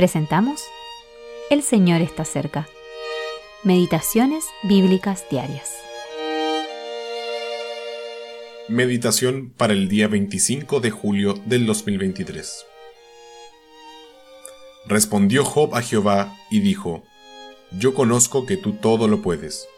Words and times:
Presentamos 0.00 0.62
El 1.50 1.62
Señor 1.62 2.00
está 2.00 2.24
cerca. 2.24 2.66
Meditaciones 3.64 4.46
Bíblicas 4.62 5.26
Diarias. 5.30 5.74
Meditación 8.70 9.52
para 9.54 9.74
el 9.74 9.90
día 9.90 10.08
25 10.08 10.80
de 10.80 10.90
julio 10.90 11.34
del 11.44 11.66
2023. 11.66 12.64
Respondió 14.86 15.44
Job 15.44 15.74
a 15.74 15.82
Jehová 15.82 16.34
y 16.50 16.60
dijo, 16.60 17.02
Yo 17.70 17.92
conozco 17.92 18.46
que 18.46 18.56
tú 18.56 18.72
todo 18.72 19.06
lo 19.06 19.20
puedes, 19.20 19.68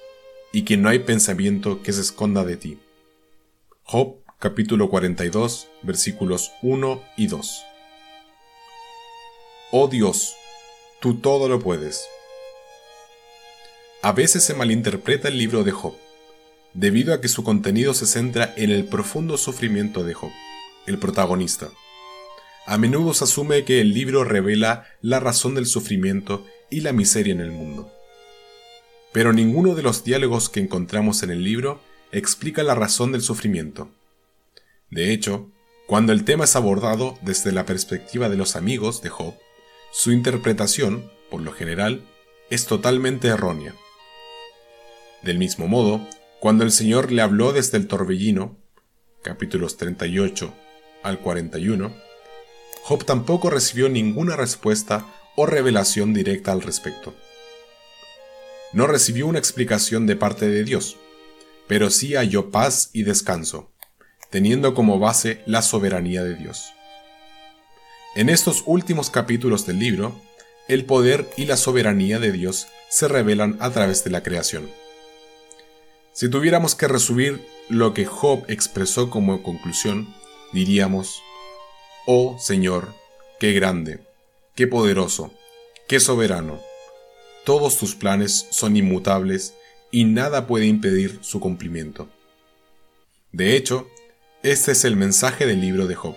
y 0.52 0.62
que 0.62 0.76
no 0.76 0.88
hay 0.88 1.00
pensamiento 1.00 1.82
que 1.82 1.92
se 1.92 2.00
esconda 2.00 2.44
de 2.44 2.56
ti. 2.56 2.78
Job 3.82 4.18
capítulo 4.38 4.88
42 4.88 5.66
versículos 5.82 6.52
1 6.62 7.02
y 7.16 7.26
2. 7.26 7.71
Oh 9.74 9.88
Dios, 9.88 10.36
tú 11.00 11.14
todo 11.14 11.48
lo 11.48 11.58
puedes. 11.58 12.06
A 14.02 14.12
veces 14.12 14.44
se 14.44 14.52
malinterpreta 14.52 15.28
el 15.28 15.38
libro 15.38 15.64
de 15.64 15.70
Job, 15.70 15.96
debido 16.74 17.14
a 17.14 17.22
que 17.22 17.28
su 17.28 17.42
contenido 17.42 17.94
se 17.94 18.04
centra 18.04 18.52
en 18.58 18.70
el 18.70 18.84
profundo 18.84 19.38
sufrimiento 19.38 20.04
de 20.04 20.12
Job, 20.12 20.30
el 20.86 20.98
protagonista. 20.98 21.70
A 22.66 22.76
menudo 22.76 23.14
se 23.14 23.24
asume 23.24 23.64
que 23.64 23.80
el 23.80 23.94
libro 23.94 24.24
revela 24.24 24.84
la 25.00 25.20
razón 25.20 25.54
del 25.54 25.64
sufrimiento 25.64 26.44
y 26.68 26.82
la 26.82 26.92
miseria 26.92 27.32
en 27.32 27.40
el 27.40 27.50
mundo. 27.50 27.90
Pero 29.10 29.32
ninguno 29.32 29.74
de 29.74 29.82
los 29.82 30.04
diálogos 30.04 30.50
que 30.50 30.60
encontramos 30.60 31.22
en 31.22 31.30
el 31.30 31.42
libro 31.42 31.80
explica 32.12 32.62
la 32.62 32.74
razón 32.74 33.10
del 33.10 33.22
sufrimiento. 33.22 33.88
De 34.90 35.14
hecho, 35.14 35.48
cuando 35.86 36.12
el 36.12 36.24
tema 36.24 36.44
es 36.44 36.56
abordado 36.56 37.18
desde 37.22 37.52
la 37.52 37.64
perspectiva 37.64 38.28
de 38.28 38.36
los 38.36 38.54
amigos 38.54 39.00
de 39.00 39.08
Job, 39.08 39.34
su 39.92 40.10
interpretación, 40.10 41.12
por 41.30 41.42
lo 41.42 41.52
general, 41.52 42.02
es 42.48 42.64
totalmente 42.64 43.28
errónea. 43.28 43.74
Del 45.22 45.38
mismo 45.38 45.68
modo, 45.68 46.08
cuando 46.40 46.64
el 46.64 46.72
Señor 46.72 47.12
le 47.12 47.20
habló 47.20 47.52
desde 47.52 47.76
el 47.76 47.86
torbellino, 47.86 48.56
capítulos 49.22 49.76
38 49.76 50.54
al 51.02 51.20
41, 51.20 51.94
Job 52.84 53.04
tampoco 53.04 53.50
recibió 53.50 53.90
ninguna 53.90 54.34
respuesta 54.34 55.06
o 55.36 55.44
revelación 55.44 56.14
directa 56.14 56.52
al 56.52 56.62
respecto. 56.62 57.14
No 58.72 58.86
recibió 58.86 59.26
una 59.26 59.38
explicación 59.38 60.06
de 60.06 60.16
parte 60.16 60.48
de 60.48 60.64
Dios, 60.64 60.96
pero 61.68 61.90
sí 61.90 62.14
halló 62.14 62.50
paz 62.50 62.88
y 62.94 63.02
descanso, 63.02 63.70
teniendo 64.30 64.72
como 64.72 64.98
base 64.98 65.42
la 65.44 65.60
soberanía 65.60 66.24
de 66.24 66.34
Dios. 66.34 66.72
En 68.14 68.28
estos 68.28 68.62
últimos 68.66 69.08
capítulos 69.08 69.64
del 69.64 69.78
libro, 69.78 70.14
el 70.68 70.84
poder 70.84 71.30
y 71.38 71.46
la 71.46 71.56
soberanía 71.56 72.18
de 72.18 72.30
Dios 72.30 72.66
se 72.90 73.08
revelan 73.08 73.56
a 73.58 73.70
través 73.70 74.04
de 74.04 74.10
la 74.10 74.22
creación. 74.22 74.70
Si 76.12 76.28
tuviéramos 76.28 76.74
que 76.74 76.88
resumir 76.88 77.40
lo 77.70 77.94
que 77.94 78.04
Job 78.04 78.44
expresó 78.48 79.08
como 79.08 79.42
conclusión, 79.42 80.14
diríamos, 80.52 81.22
Oh 82.06 82.36
Señor, 82.38 82.94
qué 83.40 83.52
grande, 83.52 84.00
qué 84.54 84.66
poderoso, 84.66 85.32
qué 85.88 85.98
soberano. 85.98 86.60
Todos 87.46 87.78
tus 87.78 87.94
planes 87.94 88.46
son 88.50 88.76
inmutables 88.76 89.54
y 89.90 90.04
nada 90.04 90.46
puede 90.46 90.66
impedir 90.66 91.18
su 91.22 91.40
cumplimiento. 91.40 92.10
De 93.32 93.56
hecho, 93.56 93.88
este 94.42 94.72
es 94.72 94.84
el 94.84 94.96
mensaje 94.96 95.46
del 95.46 95.62
libro 95.62 95.86
de 95.86 95.94
Job. 95.94 96.14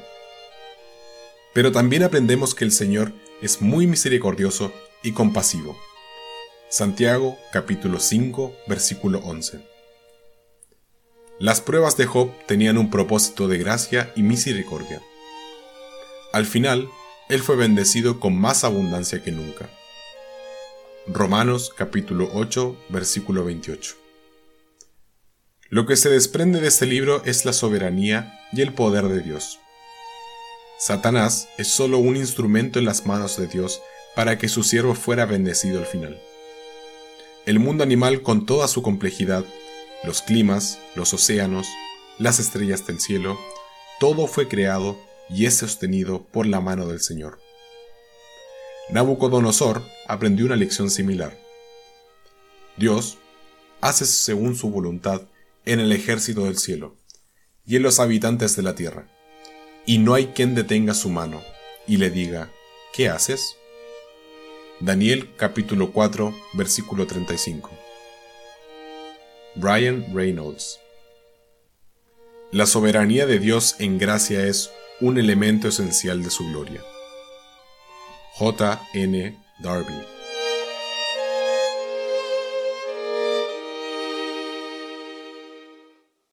Pero 1.56 1.72
también 1.72 2.04
aprendemos 2.04 2.54
que 2.54 2.66
el 2.66 2.74
Señor 2.74 3.14
es 3.42 3.62
muy 3.62 3.88
misericordioso 3.88 4.74
y 5.04 5.14
compasivo. 5.14 5.80
Santiago 6.70 7.38
capítulo 7.54 8.02
5 8.02 8.54
versículo 8.68 9.20
11. 9.20 9.62
Las 11.40 11.62
pruebas 11.62 11.96
de 11.96 12.08
Job 12.08 12.30
tenían 12.46 12.78
un 12.78 12.90
propósito 12.90 13.48
de 13.48 13.58
gracia 13.58 14.12
y 14.18 14.24
misericordia. 14.24 15.02
Al 16.34 16.46
final, 16.46 16.90
él 17.30 17.40
fue 17.42 17.56
bendecido 17.56 18.20
con 18.20 18.38
más 18.38 18.66
abundancia 18.66 19.24
que 19.24 19.32
nunca. 19.32 19.70
Romanos 21.08 21.72
capítulo 21.74 22.32
8 22.34 22.76
versículo 22.90 23.46
28. 23.46 23.96
Lo 25.70 25.86
que 25.86 25.96
se 25.96 26.10
desprende 26.10 26.60
de 26.60 26.68
este 26.68 26.86
libro 26.86 27.24
es 27.24 27.46
la 27.46 27.54
soberanía 27.54 28.42
y 28.52 28.60
el 28.60 28.74
poder 28.74 29.08
de 29.08 29.22
Dios. 29.22 29.60
Satanás 30.78 31.48
es 31.58 31.70
solo 31.70 32.00
un 32.00 32.18
instrumento 32.18 32.80
en 32.80 32.86
las 32.86 33.06
manos 33.06 33.38
de 33.38 33.48
Dios 33.48 33.82
para 34.14 34.38
que 34.38 34.50
su 34.50 34.62
siervo 34.62 34.94
fuera 34.94 35.26
bendecido 35.26 35.80
al 35.80 35.86
final. 35.86 36.22
El 37.46 37.60
mundo 37.60 37.84
animal 37.84 38.22
con 38.22 38.46
toda 38.46 38.68
su 38.68 38.82
complejidad, 38.82 39.46
los 40.04 40.22
climas, 40.22 40.80
los 40.96 41.14
océanos, 41.14 41.68
las 42.18 42.40
estrellas 42.40 42.86
del 42.86 43.00
cielo, 43.00 43.40
todo 44.00 44.28
fue 44.28 44.50
creado 44.50 45.00
y 45.30 45.46
es 45.46 45.56
sostenido 45.56 46.26
por 46.26 46.46
la 46.46 46.60
mano 46.60 46.88
del 46.88 47.00
Señor. 47.00 47.40
Nabucodonosor 48.90 49.82
aprendió 50.08 50.46
una 50.46 50.58
lección 50.58 50.90
similar. 50.90 51.40
Dios 52.76 53.18
hace 53.80 54.06
según 54.06 54.56
su 54.56 54.70
voluntad 54.70 55.22
en 55.64 55.80
el 55.80 55.94
ejército 55.94 56.46
del 56.46 56.58
cielo 56.58 56.98
y 57.66 57.78
en 57.78 57.84
los 57.84 58.00
habitantes 58.00 58.56
de 58.58 58.64
la 58.64 58.76
tierra 58.76 59.15
y 59.86 60.00
no 60.00 60.14
hay 60.14 60.28
quien 60.28 60.56
detenga 60.56 60.94
su 60.94 61.10
mano 61.10 61.42
y 61.88 61.98
le 61.98 62.10
diga, 62.10 62.52
¿qué 62.94 63.10
haces? 63.10 63.58
Daniel 64.80 65.30
capítulo 65.38 65.92
4 65.92 66.34
versículo 66.54 67.08
35. 67.08 67.70
Brian 69.56 70.06
Reynolds 70.14 70.80
La 72.52 72.66
soberanía 72.66 73.26
de 73.26 73.40
Dios 73.40 73.76
en 73.80 73.98
gracia 73.98 74.46
es 74.46 74.72
un 75.00 75.18
elemento 75.18 75.68
esencial 75.68 76.24
de 76.24 76.30
su 76.30 76.48
gloria. 76.50 76.82
J. 78.34 78.82
N. 78.94 79.38
Darby 79.60 80.15